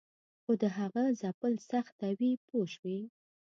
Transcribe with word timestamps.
خو 0.43 0.51
د 0.61 0.63
هغه 0.77 1.03
ځپل 1.21 1.53
سختوي 1.71 2.31
پوه 2.47 2.65
شوې!. 2.75 2.99